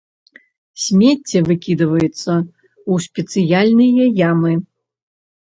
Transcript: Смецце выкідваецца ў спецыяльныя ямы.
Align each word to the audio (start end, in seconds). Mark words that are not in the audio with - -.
Смецце 0.85 1.37
выкідваецца 1.49 2.33
ў 2.39 2.93
спецыяльныя 3.05 4.05
ямы. 4.31 4.53